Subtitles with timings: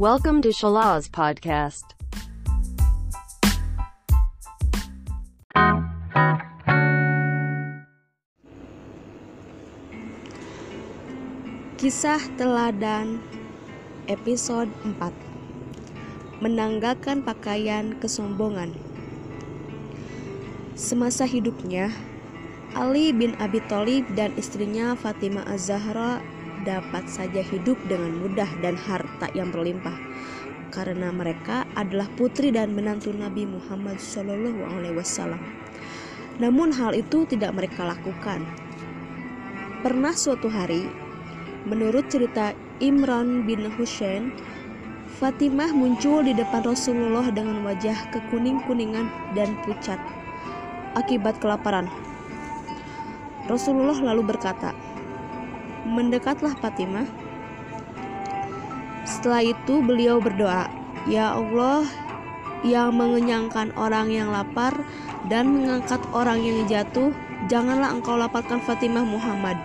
[0.00, 1.92] Welcome to Shalaz Podcast.
[11.76, 13.20] Kisah Teladan
[14.08, 18.72] Episode 4 Menanggalkan Pakaian Kesombongan
[20.80, 21.92] Semasa hidupnya,
[22.72, 26.24] Ali bin Abi Thalib dan istrinya Fatimah Az-Zahra
[26.62, 29.96] dapat saja hidup dengan mudah dan harta yang berlimpah
[30.70, 35.34] karena mereka adalah putri dan menantu Nabi Muhammad SAW.
[36.40, 38.46] Namun hal itu tidak mereka lakukan.
[39.84, 40.88] Pernah suatu hari,
[41.68, 44.32] menurut cerita Imran bin Husain,
[45.20, 50.00] Fatimah muncul di depan Rasulullah dengan wajah kekuning-kuningan dan pucat
[50.96, 51.84] akibat kelaparan.
[53.44, 54.72] Rasulullah lalu berkata,
[55.86, 57.08] "Mendekatlah Fatimah."
[59.08, 60.70] Setelah itu beliau berdoa,
[61.10, 61.84] "Ya Allah,
[62.60, 64.76] yang mengenyangkan orang yang lapar
[65.26, 67.10] dan mengangkat orang yang jatuh,
[67.48, 69.58] janganlah engkau lapatkan Fatimah Muhammad."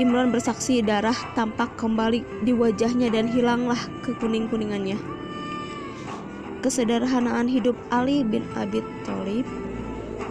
[0.00, 4.96] Imran bersaksi darah tampak kembali di wajahnya dan hilanglah kekuning-kuningannya.
[6.64, 9.44] Kesederhanaan hidup Ali bin Abi Thalib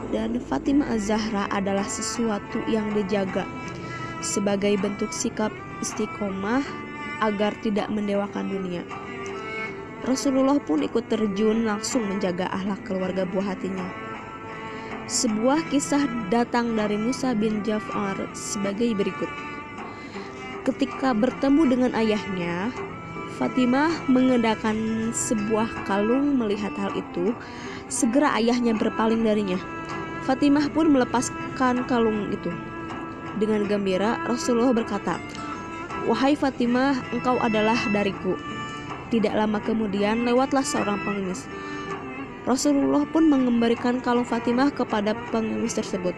[0.10, 3.46] dan Fatimah Az-Zahra adalah sesuatu yang dijaga
[4.20, 5.52] sebagai bentuk sikap
[5.84, 6.64] istiqomah
[7.20, 8.84] agar tidak mendewakan dunia.
[10.08, 13.84] Rasulullah pun ikut terjun langsung menjaga ahlak keluarga buah hatinya.
[15.10, 19.28] Sebuah kisah datang dari Musa bin Jafar sebagai berikut.
[20.64, 22.70] Ketika bertemu dengan ayahnya,
[23.42, 27.34] Fatimah mengenakan sebuah kalung melihat hal itu,
[27.90, 29.58] segera ayahnya berpaling darinya.
[30.28, 32.54] Fatimah pun melepaskan kalung itu.
[33.40, 35.16] Dengan gembira, Rasulullah berkata,
[36.12, 38.36] "Wahai Fatimah, engkau adalah dariku."
[39.08, 41.48] Tidak lama kemudian, lewatlah seorang pengemis.
[42.44, 46.14] Rasulullah pun mengembalikan kalung Fatimah kepada pengemis tersebut.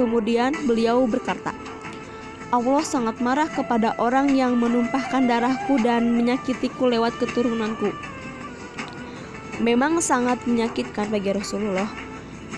[0.00, 1.52] Kemudian beliau berkata,
[2.48, 7.92] Allah sangat marah kepada orang yang menumpahkan darahku dan menyakitiku lewat keturunanku.
[9.60, 12.07] Memang sangat menyakitkan bagi Rasulullah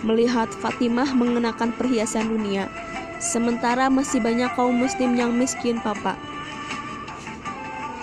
[0.07, 2.71] melihat Fatimah mengenakan perhiasan dunia,
[3.21, 6.17] sementara masih banyak kaum muslim yang miskin papa.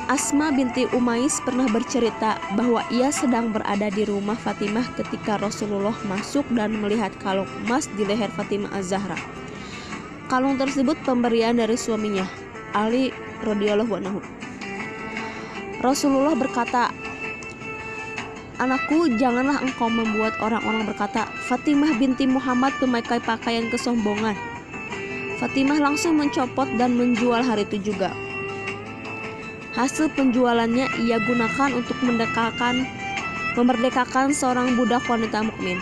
[0.08, 6.48] Asma binti Umais pernah bercerita bahwa ia sedang berada di rumah Fatimah ketika Rasulullah masuk
[6.56, 9.20] dan melihat kalung emas di leher Fatimah Az-Zahra.
[10.32, 12.24] Kalung tersebut pemberian dari suaminya,
[12.72, 13.12] Ali
[13.44, 14.24] radhiyallahu anhu.
[15.84, 16.96] Rasulullah berkata,
[18.58, 24.34] Anakku, janganlah engkau membuat orang-orang berkata, Fatimah binti Muhammad memakai pakaian kesombongan.
[25.38, 28.10] Fatimah langsung mencopot dan menjual hari itu juga.
[29.78, 32.90] Hasil penjualannya ia gunakan untuk mendekakan,
[33.54, 35.78] memerdekakan seorang budak wanita mukmin.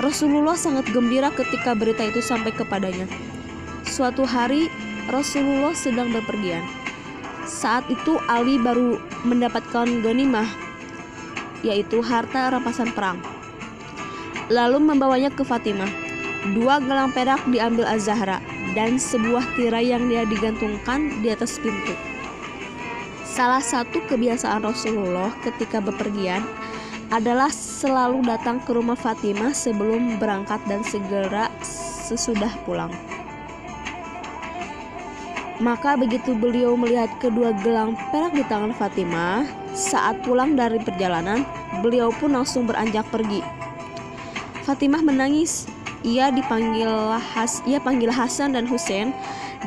[0.00, 3.04] Rasulullah sangat gembira ketika berita itu sampai kepadanya.
[3.84, 4.72] Suatu hari
[5.12, 6.64] Rasulullah sedang berpergian.
[7.44, 8.96] Saat itu Ali baru
[9.28, 10.65] mendapatkan ghanimah,
[11.64, 13.20] yaitu harta rampasan perang.
[14.52, 15.90] Lalu membawanya ke Fatimah.
[16.54, 18.38] Dua gelang perak diambil Az-Zahra
[18.78, 21.96] dan sebuah tirai yang dia digantungkan di atas pintu.
[23.26, 26.46] Salah satu kebiasaan Rasulullah ketika bepergian
[27.10, 31.50] adalah selalu datang ke rumah Fatimah sebelum berangkat dan segera
[32.06, 32.90] sesudah pulang.
[35.56, 41.44] Maka begitu beliau melihat kedua gelang perak di tangan Fatimah, saat pulang dari perjalanan,
[41.84, 43.44] beliau pun langsung beranjak pergi.
[44.64, 45.68] Fatimah menangis.
[46.06, 46.88] Ia dipanggil
[47.18, 49.12] Has, ia panggil Hasan dan Hussein.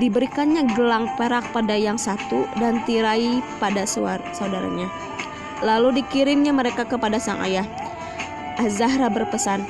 [0.02, 4.88] Diberikannya gelang perak pada yang satu dan tirai pada saudaranya.
[5.60, 7.68] Lalu dikirimnya mereka kepada sang ayah.
[8.56, 9.68] Az-Zahra berpesan,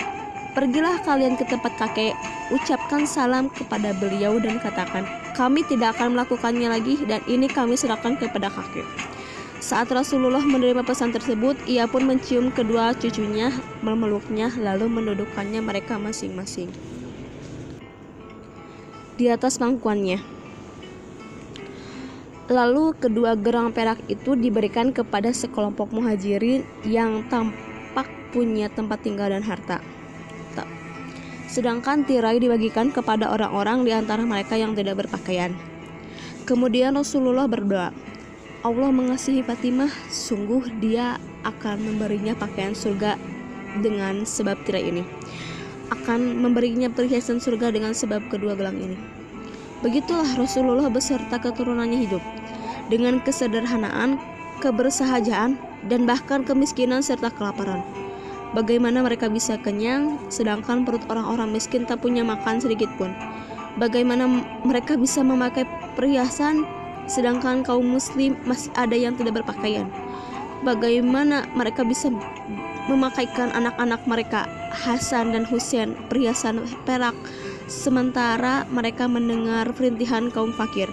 [0.54, 2.18] Pergilah kalian ke tempat kakek,
[2.50, 5.06] ucapkan salam kepada beliau dan katakan,
[5.38, 9.09] kami tidak akan melakukannya lagi dan ini kami serahkan kepada kakek.
[9.60, 13.52] Saat Rasulullah menerima pesan tersebut, ia pun mencium kedua cucunya,
[13.84, 16.72] memeluknya, lalu mendudukkannya mereka masing-masing
[19.20, 20.24] di atas pangkuannya.
[22.48, 29.44] Lalu kedua gerang perak itu diberikan kepada sekelompok muhajirin yang tampak punya tempat tinggal dan
[29.44, 29.84] harta.
[31.50, 35.52] Sedangkan tirai dibagikan kepada orang-orang di antara mereka yang tidak berpakaian.
[36.46, 37.90] Kemudian Rasulullah berdoa,
[38.60, 41.16] Allah mengasihi Fatimah, sungguh dia
[41.48, 43.16] akan memberinya pakaian surga
[43.80, 45.04] dengan sebab tirai ini.
[45.96, 49.00] Akan memberinya perhiasan surga dengan sebab kedua gelang ini.
[49.80, 52.24] Begitulah Rasulullah beserta keturunannya hidup.
[52.90, 54.18] dengan kesederhanaan,
[54.66, 57.86] kebersahajaan, dan bahkan kemiskinan serta kelaparan.
[58.58, 63.14] Bagaimana mereka bisa kenyang, sedangkan perut orang-orang miskin tak punya makan sedikit pun?
[63.78, 64.26] Bagaimana
[64.66, 66.66] mereka bisa memakai perhiasan,
[67.10, 69.90] sedangkan kaum Muslim masih ada yang tidak berpakaian?
[70.62, 72.14] Bagaimana mereka bisa
[72.86, 77.18] memakaikan anak-anak mereka, Hasan dan Husain, perhiasan perak,
[77.66, 80.88] sementara mereka mendengar perintihan kaum fakir?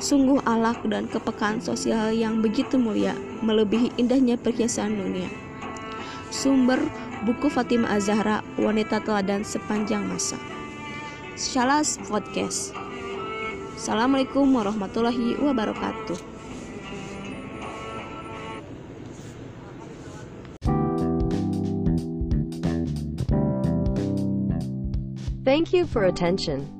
[0.00, 3.12] Sungguh alak dan kepekaan sosial yang begitu mulia,
[3.44, 5.28] melebihi indahnya perhiasan dunia.
[6.32, 6.80] Sumber
[7.28, 10.40] buku Fatimah Az-Zahra, wanita teladan sepanjang masa.
[11.36, 12.79] Shalas Podcast.
[13.80, 16.20] Assalamualaikum warahmatullahi wabarakatuh.
[25.48, 26.79] Thank you for attention.